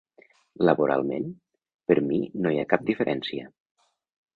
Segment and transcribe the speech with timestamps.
[0.69, 1.29] Laboralment,
[1.91, 3.51] per mi no hi ha cap diferència.